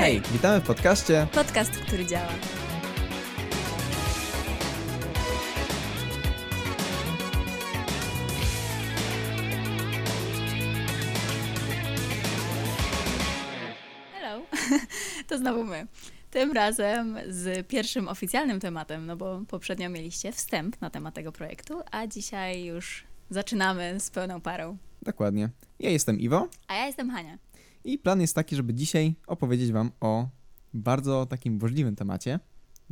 [0.00, 1.26] Hej, witamy w podcaście.
[1.32, 2.28] Podcast, który działa.
[14.12, 14.42] Hello,
[15.28, 15.86] to znowu my.
[16.30, 21.80] Tym razem z pierwszym oficjalnym tematem, no bo poprzednio mieliście wstęp na temat tego projektu,
[21.90, 24.76] a dzisiaj już zaczynamy z pełną parą.
[25.02, 25.48] Dokładnie.
[25.80, 27.49] Ja jestem Iwo A ja jestem Hania.
[27.84, 30.28] I plan jest taki, żeby dzisiaj opowiedzieć Wam o
[30.74, 32.40] bardzo takim burzliwym temacie,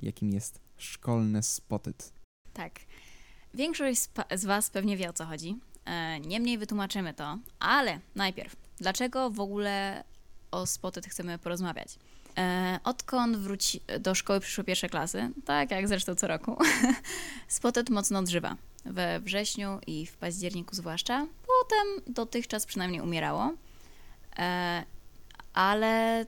[0.02, 2.12] jakim jest szkolne spotyt.
[2.52, 2.73] Tak.
[3.55, 4.01] Większość
[4.37, 5.56] z, Was pewnie wie o co chodzi.
[5.84, 10.05] E, niemniej wytłumaczymy to, ale najpierw, dlaczego w ogóle
[10.51, 11.98] o Spotted chcemy porozmawiać?
[12.39, 16.56] E, odkąd wróci do szkoły przyszły pierwsze klasy, tak jak zresztą co roku,
[17.48, 18.56] Spotted mocno odżywa.
[18.84, 21.27] We wrześniu i w październiku zwłaszcza.
[21.47, 23.55] Potem dotychczas przynajmniej umierało.
[24.38, 24.84] E,
[25.53, 26.27] ale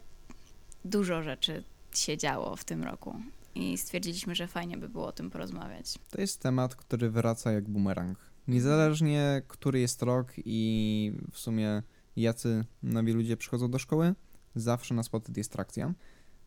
[0.84, 3.14] dużo rzeczy się działo w tym roku.
[3.54, 5.94] I stwierdziliśmy, że fajnie by było o tym porozmawiać.
[6.10, 8.18] To jest temat, który wraca jak bumerang.
[8.48, 11.82] Niezależnie, który jest rok i w sumie
[12.16, 14.14] jacy nowi ludzie przychodzą do szkoły,
[14.54, 15.94] zawsze na spotyt jest trakcja.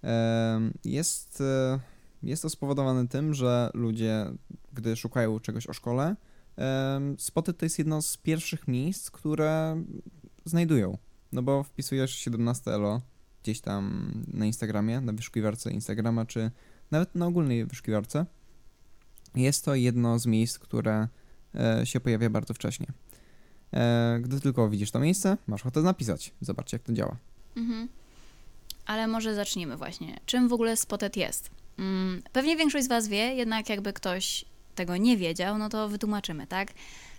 [0.02, 1.80] Em, Jest, e,
[2.23, 4.25] jest to spowodowane tym, że ludzie,
[4.73, 6.16] gdy szukają czegoś o szkole,
[6.56, 9.84] em, spotyt to jest jedno z pierwszych miejsc, które
[10.45, 10.97] znajdują.
[11.34, 13.02] No bo wpisujesz 17 elo
[13.44, 16.52] gdzieś tam na Instagramie, na wyszukiwarce Instagrama, czy
[16.92, 18.25] nawet na ogólnej wyszukiwarce.
[19.36, 21.08] Jest to jedno z miejsc, które
[21.56, 22.88] e, się pojawia bardzo wcześnie.
[23.73, 26.31] E, Gdy tylko widzisz to miejsce, masz ochotę napisać.
[26.42, 27.17] Zobaczcie, jak to działa.
[27.56, 27.88] Mhm.
[28.86, 30.20] Ale może zacznijmy właśnie.
[30.25, 31.50] Czym w ogóle Spotted jest?
[31.80, 36.47] Mm, pewnie większość z Was wie, jednak jakby ktoś tego nie wiedział, no to wytłumaczymy,
[36.47, 36.73] tak?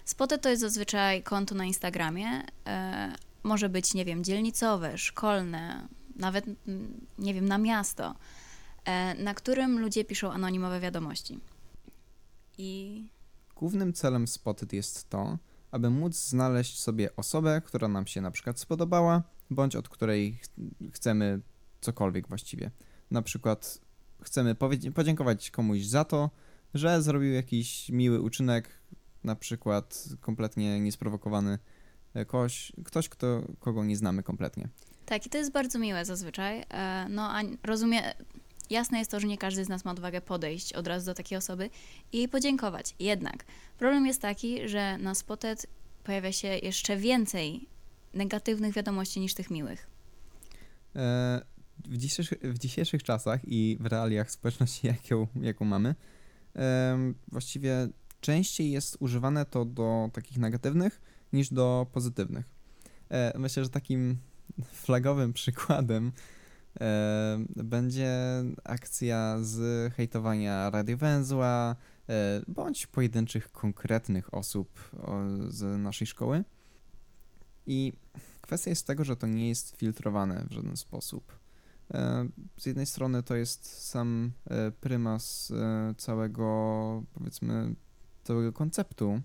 [0.05, 2.43] Spotted to jest zazwyczaj konto na Instagramie.
[2.67, 3.12] E,
[3.45, 8.14] może być, nie wiem, dzielnicowe, szkolne, nawet, mm, nie wiem, na miasto,
[8.84, 11.41] e, na którym ludzie piszą anonimowe wiadomości.
[12.59, 13.05] I
[13.56, 15.38] Głównym celem Spotted jest to,
[15.71, 20.49] aby móc znaleźć sobie osobę, która nam się na przykład spodobała, bądź od której ch-
[20.93, 21.41] chcemy
[21.81, 22.71] cokolwiek właściwie.
[23.11, 23.78] Na przykład
[24.22, 24.56] chcemy
[24.94, 26.31] podziękować komuś za to,
[26.75, 28.69] że zrobił jakiś miły uczynek,
[29.25, 31.59] na przykład kompletnie niesprowokowany
[32.28, 34.69] ktoś, ktoś kto, kogo nie znamy kompletnie.
[35.06, 36.64] Tak, i to jest bardzo miłe zazwyczaj.
[36.70, 38.04] E, No, a rozumiem,
[38.70, 41.38] jasne jest to, że nie każdy z nas ma odwagę podejść od razu do takiej
[41.38, 41.70] osoby
[42.12, 42.94] i jej podziękować.
[43.00, 43.44] Jednak
[43.78, 45.66] problem jest taki, że na Spotted
[46.04, 47.69] pojawia się jeszcze więcej
[48.14, 49.86] negatywnych wiadomości niż tych miłych.
[50.96, 51.42] E,
[51.84, 55.94] W dzisiejszych, w dzisiejszych czasach i w realiach społeczności, jaką, jaką mamy,
[57.28, 57.88] właściwie
[58.20, 61.00] częściej jest używane to do takich negatywnych
[61.34, 62.49] niż do pozytywnych.
[63.11, 64.17] E, Myślę, że takim
[64.65, 66.12] flagowym przykładem
[66.81, 68.15] e, będzie
[68.65, 71.77] akcja z hejtowania radiowęzła
[72.09, 74.91] e, bądź pojedynczych konkretnych osób
[75.49, 76.44] z naszej szkoły.
[77.67, 77.93] I
[78.41, 81.39] kwestia jest tego, że to nie jest filtrowane w żaden sposób.
[82.56, 84.33] Z jednej strony to jest sam
[84.81, 85.53] prymas
[85.97, 87.75] całego, powiedzmy,
[88.25, 89.21] całego konceptu,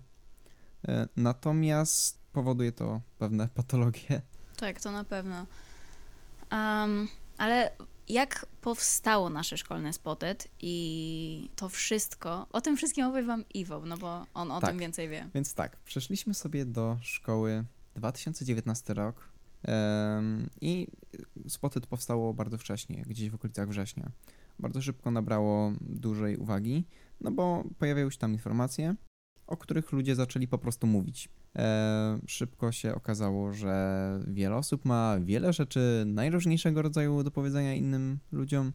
[1.16, 4.22] natomiast powoduje to pewne patologie.
[4.56, 5.46] Tak, to na pewno.
[6.50, 7.08] Am,
[7.38, 7.70] ale
[8.08, 13.96] jak powstało nasze szkolne Spotted i to wszystko, o tym wszystkim opowie Wam Iwo, no
[13.96, 14.70] bo on o Tak.
[14.70, 15.28] tym więcej wie.
[15.34, 17.64] Więc tak, przeszliśmy sobie do szkoły
[17.96, 19.28] 2019 rok
[19.62, 20.86] em, i
[21.48, 24.10] Spotted powstało bardzo wcześnie, gdzieś w okolicach września.
[24.58, 26.84] Bardzo szybko nabrało dużej uwagi,
[27.20, 28.94] no bo pojawiały się tam informacje,
[29.50, 31.28] o których ludzie zaczęli po prostu mówić.
[31.56, 38.18] E, szybko się okazało, że wiele osób ma wiele rzeczy najróżniejszego rodzaju do powiedzenia innym
[38.32, 38.72] ludziom.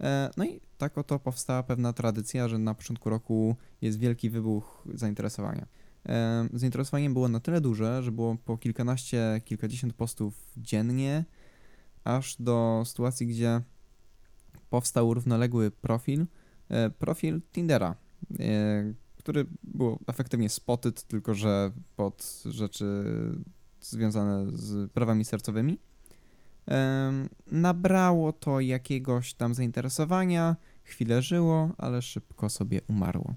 [0.00, 4.84] E, no i tak oto powstała pewna tradycja, że na początku roku jest wielki wybuch
[4.94, 5.66] zainteresowania.
[6.08, 11.24] E, Zainteresowanie było na tyle duże, że było po kilkanaście, kilkadziesiąt postów dziennie,
[12.04, 13.60] aż do sytuacji, gdzie
[14.70, 16.26] powstał równoległy profil,
[16.68, 17.94] e, profil Tindera,
[18.40, 23.04] e, który był efektywnie spotted, tylko że pod rzeczy
[23.80, 25.78] związane z prawami sercowymi.
[27.46, 33.34] Nabrało to jakiegoś tam zainteresowania, chwilę żyło, ale szybko sobie umarło.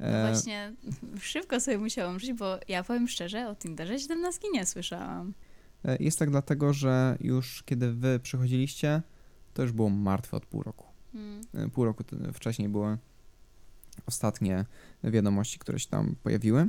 [0.00, 0.72] No E, właśnie,
[1.20, 5.34] szybko sobie musiałam żyć, bo ja powiem szczerze, o Tinderze 17 nie słyszałam.
[5.84, 9.02] E, Jest tak dlatego, że już kiedy wy przychodziliście,
[9.54, 10.86] to już było martwe od pół roku.
[11.14, 11.40] Mm.
[11.54, 12.98] E, Pół roku wcześniej były
[14.06, 14.64] ostatnie
[15.04, 16.68] wiadomości, które się tam pojawiły.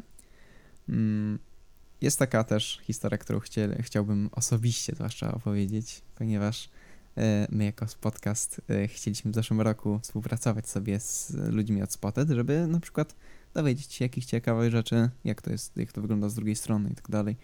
[0.90, 1.40] Mm,
[2.02, 6.70] Jest taka też historia, którą chcie, chciałbym osobiście zwłaszcza opowiedzieć, ponieważ
[7.18, 12.30] e, my jako podcast e, chcieliśmy w zeszłym roku współpracować sobie z ludźmi od Spotted,
[12.30, 13.16] żeby na przykład
[13.54, 16.96] dowiedzieć się jakichś ciekawych rzeczy, jak to jest, jak to wygląda z drugiej strony i
[16.96, 17.36] tak dalej.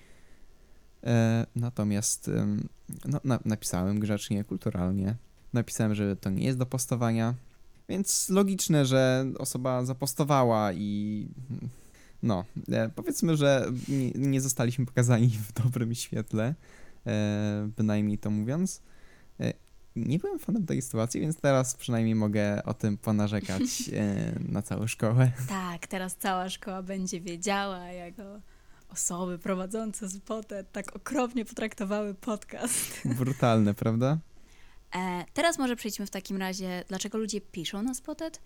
[1.03, 2.31] E, natomiast
[3.05, 5.15] no, na, napisałem grzecznie, kulturalnie.
[5.53, 7.33] Napisałem, że to nie jest do postowania,
[7.89, 11.27] więc logiczne, że osoba zapostowała i
[12.23, 16.55] no, e, powiedzmy, że nie, nie, zostaliśmy pokazani w dobrym świetle,
[17.07, 18.81] e, bynajmniej to mówiąc.
[19.39, 19.53] E,
[19.95, 23.61] nie byłem fanem tej sytuacji, więc teraz przynajmniej mogę o tym ponarzekać
[24.49, 25.31] na całą szkołę.
[25.49, 28.23] Tak, teraz cała szkoła będzie wiedziała, jako
[28.89, 33.01] osoby prowadzące Spotted tak okropnie potraktowały podcast.
[33.05, 34.17] Brutalne, prawda?
[34.95, 38.41] E, teraz może przejdźmy w takim razie, dlaczego ludzie piszą na Spotted.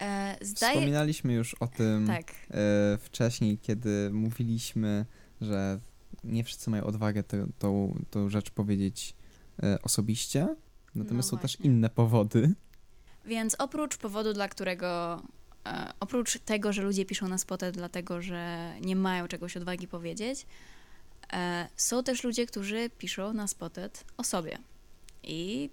[0.00, 0.72] E, zdaje...
[0.72, 2.32] Wspominaliśmy już o tym tak.
[2.50, 5.06] e, wcześniej, kiedy mówiliśmy,
[5.40, 5.80] że
[6.24, 7.22] nie wszyscy mają odwagę
[7.58, 9.14] tą, tą rzecz powiedzieć
[9.62, 10.56] e, osobiście,
[10.94, 12.54] natomiast no są też inne powody.
[13.24, 15.22] Więc oprócz powodu, dla którego
[15.66, 20.46] E, oprócz tego, że ludzie piszą na spotę dlatego, że nie mają czegoś odwagi powiedzieć,
[21.32, 24.58] e, są też ludzie, którzy piszą na spotet o sobie.
[25.22, 25.70] I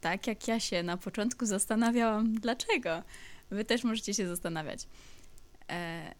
[0.00, 3.02] tak jak ja się na początku zastanawiałam, dlaczego,
[3.50, 4.88] wy też możecie się zastanawiać.
[5.70, 6.14] E,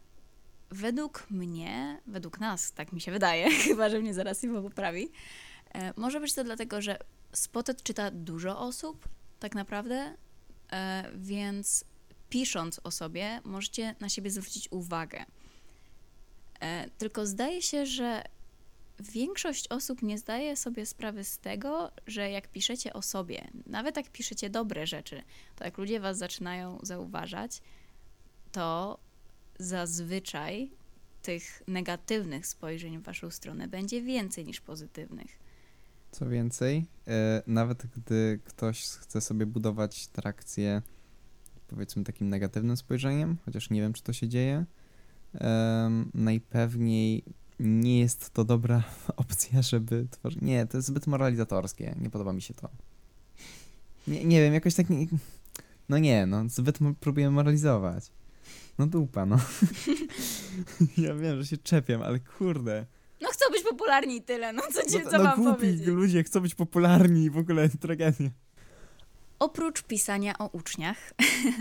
[0.70, 5.10] według mnie, według nas, tak mi się wydaje, chyba że mnie zaraz Iwo poprawi,
[5.96, 6.98] może być to dlatego, że
[7.32, 9.08] Spotted czyta dużo osób,
[9.40, 10.14] tak naprawdę,
[11.14, 11.84] więc
[12.28, 15.24] pisząc o sobie, możecie na siebie zwrócić uwagę.
[16.60, 18.22] E, tylko zdaje się, że
[19.00, 24.10] większość osób nie zdaje sobie sprawy z tego, że jak piszecie o sobie, nawet jak
[24.10, 25.22] piszecie dobre rzeczy,
[25.56, 27.62] to jak ludzie was zaczynają zauważać,
[28.52, 28.98] to
[29.58, 30.70] zazwyczaj
[31.22, 35.38] tych negatywnych spojrzeń w waszą stronę będzie więcej niż pozytywnych.
[36.10, 40.82] Co więcej, e, nawet gdy ktoś chce sobie budować trakcję
[41.68, 44.64] powiedzmy takim negatywnym spojrzeniem, chociaż nie wiem, czy to się dzieje.
[45.40, 47.24] Um, najpewniej
[47.60, 48.82] nie jest to dobra
[49.16, 50.42] opcja, żeby tworzyć.
[50.42, 51.94] Nie, to jest zbyt moralizatorskie.
[52.00, 52.68] Nie podoba mi się to.
[54.06, 54.90] Nie, nie wiem, jakoś tak.
[54.90, 55.06] Nie...
[55.88, 58.10] No nie, no, zbyt próbuję moralizować.
[58.78, 59.36] No dupa, no.
[60.98, 62.86] ja wiem, że się czepiam, ale kurde.
[63.20, 65.86] No chcą być popularni i tyle, no co ci, no, co no, mam głupi powiedzieć?
[65.86, 68.30] ludzie chcą być popularni i w ogóle tragedia.
[69.38, 70.96] Oprócz pisania o uczniach,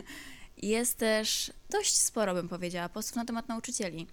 [0.58, 4.08] jest też dość sporo, bym powiedziała, postów na temat nauczycieli.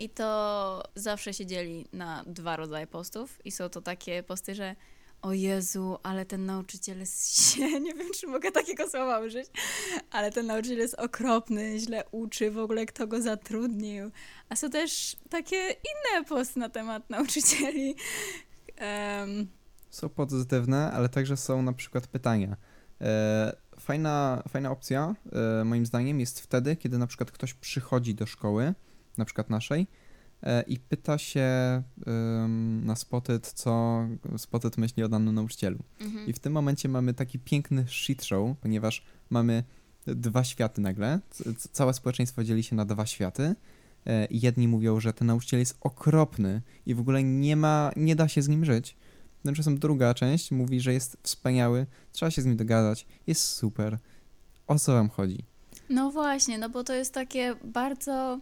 [0.00, 3.38] I to zawsze się dzieli na dwa rodzaje postów.
[3.44, 4.76] I są to takie posty, że
[5.22, 9.46] o Jezu, ale ten nauczyciel jest się, nie wiem, czy mogę takiego słowa użyć,
[10.10, 14.10] ale ten nauczyciel jest okropny, źle uczy, w ogóle kto go zatrudnił.
[14.48, 17.94] A są też takie inne posty na temat nauczycieli.
[18.80, 19.48] Um.
[19.90, 22.56] Są pozytywne, ale także są na przykład pytania
[23.00, 25.14] E, fajna, fajna opcja,
[25.60, 28.74] e, moim zdaniem, jest wtedy, kiedy na przykład ktoś przychodzi do szkoły,
[29.20, 29.86] na przykład naszej,
[30.42, 31.48] e, i pyta się
[32.82, 34.02] na Spotted, co
[34.36, 35.78] Spotted myśli o danym nauczycielu.
[36.00, 36.26] Mhm.
[36.26, 39.64] I w tym momencie mamy taki piękny shit show, ponieważ mamy
[40.06, 41.20] dwa światy nagle.
[41.72, 43.54] Całe społeczeństwo dzieli się na dwa światy.
[44.30, 48.42] Jedni mówią, że ten nauczyciel jest okropny i w ogóle nie ma, nie da się
[48.42, 48.96] z nim żyć.
[49.42, 53.98] Tymczasem druga część mówi, że jest wspaniały, trzeba się z nim dogadać, jest super.
[54.66, 55.44] O co wam chodzi?
[55.90, 58.40] No właśnie, no bo to jest takie bardzo.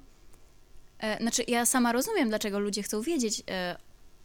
[0.98, 3.76] E, znaczy, ja sama rozumiem, dlaczego ludzie chcą wiedzieć, e,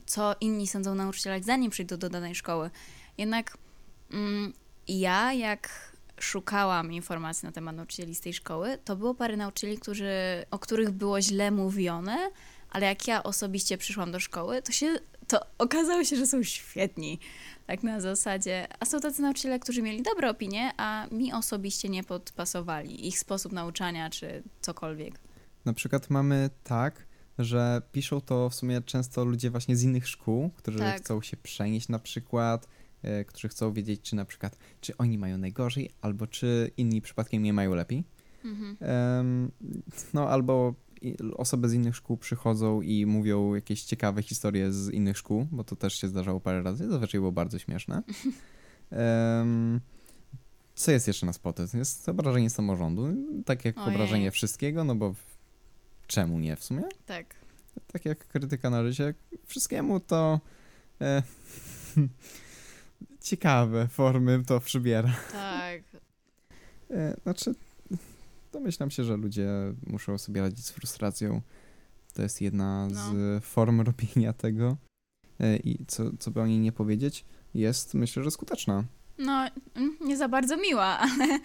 [0.05, 2.69] co inni sądzą nauczycielach, zanim przyjdą do danej szkoły.
[3.17, 3.57] Jednak
[4.11, 4.53] mm,
[4.87, 10.11] ja, jak szukałam informacji na temat nauczycieli z tej szkoły, to było parę nauczycieli, którzy,
[10.51, 12.31] o których było źle mówione,
[12.69, 17.19] ale jak ja osobiście przyszłam do szkoły, to się to okazało się, że są świetni.
[17.67, 18.67] Tak na zasadzie.
[18.79, 23.07] A są tacy nauczyciele, którzy mieli dobre opinie, a mi osobiście nie podpasowali.
[23.07, 25.13] Ich sposób nauczania czy cokolwiek.
[25.65, 27.07] Na przykład mamy tak,
[27.39, 30.97] że piszą to w sumie często ludzie właśnie z innych szkół, którzy tak.
[30.97, 32.67] chcą się przenieść na przykład,
[33.01, 37.43] e, którzy chcą wiedzieć, czy na przykład, czy oni mają najgorzej, albo czy inni przypadkiem
[37.43, 38.03] nie mają lepiej.
[38.45, 39.51] Mhm.
[40.13, 40.73] No albo
[41.37, 45.75] osoby z innych szkół przychodzą i mówią jakieś ciekawe historie z innych szkół, bo to
[45.75, 46.89] też się zdarzało parę razy.
[46.89, 48.03] Zazwyczaj było bardzo śmieszne.
[50.75, 51.65] Co jest jeszcze na spoty?
[51.73, 53.07] Jest obrażenie samorządu,
[53.45, 53.95] tak jak Ojej.
[53.95, 55.15] obrażenie wszystkiego, no bo
[56.07, 56.83] czemu nie w sumie?
[57.05, 57.35] Tak.
[57.91, 59.13] Tak jak krytyka na życie,
[59.45, 60.39] wszystkiemu to
[61.01, 61.23] e,
[63.21, 65.15] ciekawe formy to przybiera.
[65.31, 65.81] Tak.
[66.91, 67.55] E, znaczy,
[68.51, 69.49] domyślam się, że ludzie
[69.87, 71.41] muszą sobie radzić z frustracją.
[72.13, 73.13] To jest jedna no.
[73.13, 74.77] z form robienia tego.
[75.39, 78.83] e, i co, co by o niej nie powiedzieć, jest myślę, że skuteczna.
[79.17, 81.39] No, mm, nie za bardzo miła, ale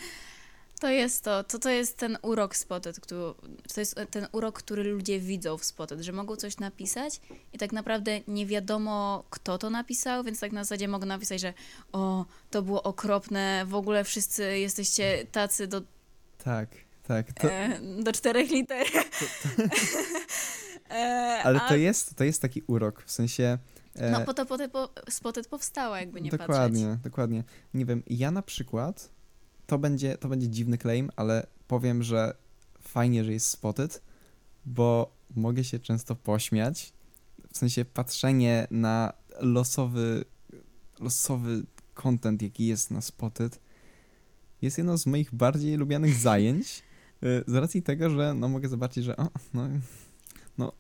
[0.79, 1.45] to jest to.
[1.45, 3.21] To, to jest ten urok Spotted, który,
[3.75, 7.21] to jest ten urok, który ludzie widzą w Spotted, że mogą coś napisać
[7.53, 11.55] i tak naprawdę nie wiadomo, kto to napisał, więc tak na zasadzie mogą napisać, że
[11.93, 15.83] o, to było okropne, w ogóle wszyscy jesteście tacy do...
[16.45, 16.69] Tak,
[17.03, 17.33] tak.
[17.33, 17.51] To...
[17.51, 18.87] E, do czterech liter.
[18.91, 19.63] To, to...
[20.95, 21.69] e, ale a...
[21.69, 23.59] to, jest, to jest taki urok, w sensie...
[23.97, 24.11] E...
[24.11, 27.05] No po to, po po, Spotted powstała, jakby nie dokładnie, patrzeć.
[27.05, 27.45] Dokładnie,
[27.75, 29.18] Nie wiem, ja na przykład
[29.69, 32.35] to będzie, to będzie dziwny claim, ale powiem, że
[32.81, 34.03] fajnie, że jest spotted,
[34.67, 36.93] bo mogę się często pośmiać.
[37.53, 40.25] W sensie patrzenie na losowy,
[41.01, 41.63] losowy
[41.95, 43.61] content, jaki jest na spotted,
[44.63, 46.83] jest jedno z moich bardziej lubianych zajęć.
[47.23, 49.69] Y, z racji tego, że no mogę zobaczyć, że o, no,
[50.59, 50.73] no,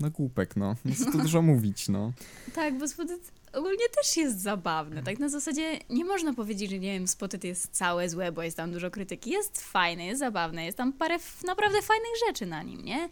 [0.00, 0.76] no głupek, no.
[0.84, 2.12] No co tu dużo mówić, no.
[2.54, 5.02] Tak, bo spotted ogólnie też jest zabawne.
[5.02, 8.56] Tak na zasadzie nie można powiedzieć, że nie wiem, Spotted jest całe złe, bo jest
[8.56, 9.30] tam dużo krytyki.
[9.30, 13.08] Jest fajne, jest zabawne, jest tam parę naprawdę fajnych rzeczy na nim, nie?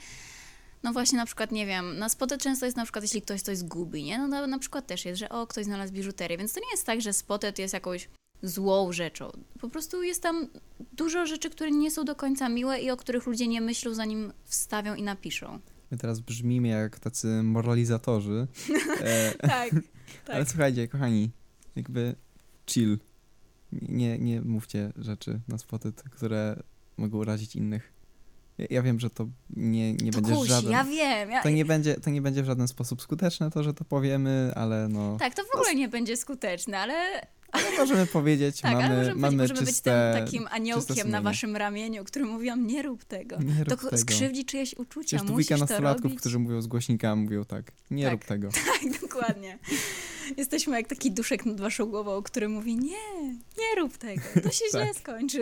[0.83, 3.59] No właśnie na przykład, nie wiem, na Spotted często jest na przykład, jeśli ktoś coś
[3.59, 4.19] zgubi, nie?
[4.19, 6.87] No na, na przykład też jest, że o, ktoś znalazł biżuterię, więc to nie jest
[6.87, 8.09] tak, że Spotted jest jakąś
[8.43, 9.31] złą rzeczą.
[9.61, 10.49] Po prostu jest tam
[10.93, 14.33] dużo rzeczy, które nie są do końca miłe i o których ludzie nie myślą, zanim
[14.45, 15.61] wstawią i napiszą.
[15.91, 18.47] My teraz brzmimy jak tacy moralizatorzy.
[19.03, 19.71] E, tak.
[20.25, 20.37] Tak.
[20.37, 21.31] Ale słuchajcie, kochani,
[21.77, 22.15] jakby
[22.67, 22.99] chill.
[23.73, 26.63] Nie, nie mówcie rzeczy na spotyt, które
[26.97, 27.93] mogą urazić innych.
[28.59, 30.71] Ja, ja wiem, że to nie, nie to będzie kuś, żaden...
[30.71, 31.31] ja wiem.
[31.31, 31.43] Ja...
[31.43, 34.89] To, nie będzie, to nie będzie w żaden sposób skuteczne to, że to powiemy, ale
[34.89, 35.17] no...
[35.19, 39.37] Tak, to w ogóle nie będzie skuteczne, ale ale możemy powiedzieć, tak, mamy, możemy, mamy
[39.37, 43.39] możemy czyste, być tym takim aniołkiem na waszym ramieniu, który mówią, nie rób tego.
[43.39, 43.99] Nie rób to tego.
[43.99, 48.13] skrzywdzi czyjeś uczucia, Jest tu musisz nastolatków, którzy mówią z głośnika, mówią tak, nie tak,
[48.13, 48.49] rób tego.
[48.83, 49.59] Tak, dokładnie.
[50.37, 53.23] Jesteśmy jak taki duszek nad waszą głową, który mówi, nie,
[53.59, 54.83] nie rób tego, to się tak.
[54.83, 55.41] źle skończy.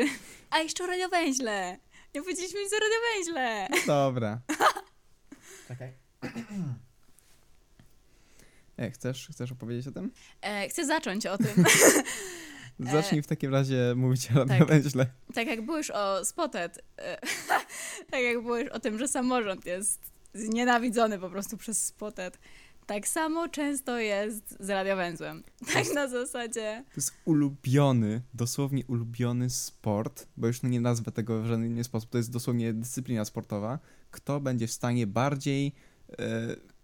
[0.51, 1.79] A jeszcze radiowęźle.
[2.15, 3.69] Nie powiedzieliśmy nic o radiowęźle.
[3.87, 4.41] No dobra.
[5.69, 5.93] Czekaj.
[8.77, 10.13] E, chcesz, chcesz opowiedzieć o tym?
[10.43, 11.65] E, chcę zacząć o tym.
[12.93, 14.63] Zacznij w takim razie mówić o tak.
[15.35, 17.19] Tak jak byłeś o Spotted, e,
[18.11, 22.39] tak jak byłeś o tym, że samorząd jest znienawidzony po prostu przez Spotted,
[22.87, 25.43] tak samo często jest z radiowęzłem.
[25.73, 26.85] Tak na zasadzie.
[26.89, 32.11] To jest ulubiony, dosłownie ulubiony sport, bo już nie nazwę tego w żaden inny sposób,
[32.11, 33.79] to jest dosłownie dyscyplina sportowa.
[34.11, 35.73] Kto będzie w stanie bardziej...
[36.09, 36.76] Yy,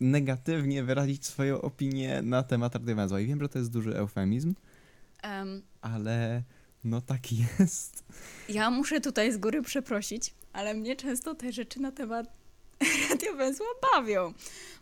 [0.00, 3.20] negatywnie wyrazić swoją opinię na temat radiowęzła.
[3.20, 4.54] I wiem, że to jest duży eufemizm,
[5.24, 6.42] um, ale
[6.84, 8.04] no tak jest.
[8.48, 12.26] Ja muszę tutaj z góry przeprosić, ale mnie często te rzeczy na temat
[13.10, 14.32] radiowęzła bawią.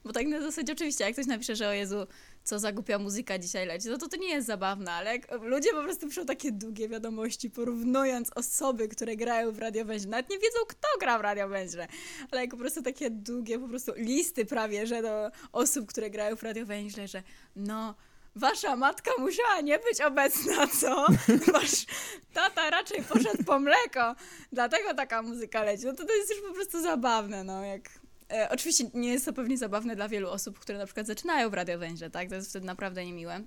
[0.04, 2.06] Bo tak na zasadzie oczywiście, jak ktoś napisze, że o Jezu,
[2.44, 5.82] co za głupia muzyka dzisiaj leci, no to to nie jest zabawne, ale ludzie po
[5.82, 10.88] prostu piszą takie długie wiadomości, porównując osoby, które grają w radiowęźle, nawet nie wiedzą, kto
[11.00, 11.88] gra w radiowęźle,
[12.30, 16.36] ale jak po prostu takie długie po prostu listy prawie, że do osób, które grają
[16.36, 17.22] w radiowęźle, że
[17.56, 17.94] no
[18.36, 21.06] wasza matka musiała nie być obecna, co?
[21.52, 21.86] Wasz
[22.32, 24.14] tata raczej poszedł po mleko,
[24.52, 25.86] dlatego taka muzyka leci.
[25.86, 27.90] No to to jest już po prostu zabawne, no, jak
[28.34, 31.54] E, oczywiście nie jest to pewnie zabawne dla wielu osób, które na przykład zaczynają w
[31.54, 32.28] radiowęźle, tak?
[32.28, 33.40] To jest wtedy naprawdę niemiłe.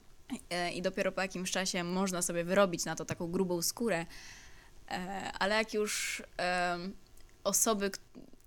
[0.50, 4.06] E, I dopiero po jakimś czasie można sobie wyrobić na to taką grubą skórę.
[4.92, 6.24] E, ale jak już
[7.44, 7.92] osoby,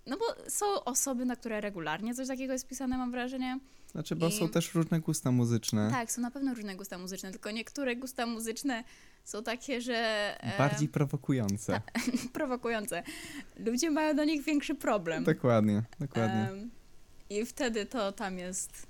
[0.06, 3.58] no bo są osoby, na które regularnie coś takiego jest pisane, mam wrażenie.
[3.92, 4.32] Znaczy, bo I...
[4.32, 5.90] są też różne gusta muzyczne.
[5.90, 8.84] Tak, są na pewno różne gusta muzyczne, tylko niektóre gusta muzyczne
[9.24, 9.96] są takie, że...
[10.40, 11.72] E, Bardziej prowokujące.
[11.72, 12.00] Ta,
[12.38, 13.02] prowokujące.
[13.56, 15.24] Ludzie mają do nich większy problem.
[15.24, 16.48] Dokładnie, dokładnie.
[17.30, 18.86] I wtedy to tam jest...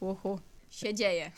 [0.00, 1.30] Uhu, się dzieje.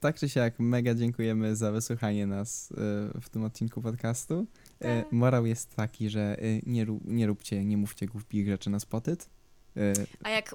[0.00, 2.74] Tak czy siak, mega dziękujemy za wysłuchanie nas y,
[3.20, 4.40] w tym odcinku podcastu.
[4.40, 5.12] Y, tak.
[5.12, 9.28] Morał jest taki, że y, nie, nie róbcie, nie mówcie głupich rzeczy na spotyt.
[10.22, 10.54] A jak,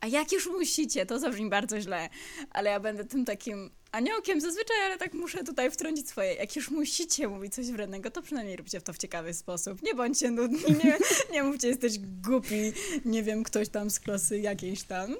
[0.00, 2.08] a jak już musicie, to zabrzmi bardzo źle,
[2.50, 6.34] ale ja będę tym takim aniołkiem zazwyczaj, ale tak muszę tutaj wtrącić swoje.
[6.34, 9.82] Jak już musicie mówić coś wrednego, to przynajmniej róbcie to w ciekawy sposób.
[9.82, 10.98] Nie bądźcie nudni, nie,
[11.32, 12.72] nie mówcie, jesteś głupi,
[13.04, 15.16] nie wiem, ktoś tam z klasy jakiejś tam.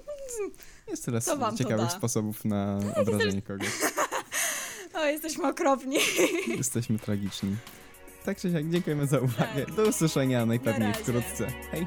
[0.89, 1.21] Jest tyle
[1.59, 3.69] ciekawych sposobów na obrażenie kogoś.
[4.95, 5.99] O, jesteśmy okropni.
[6.57, 7.57] Jesteśmy tragiczni.
[8.25, 9.67] Tak czy siak, dziękujemy za uwagę.
[9.77, 11.53] Do usłyszenia najpewniej wkrótce.
[11.71, 11.87] Hej!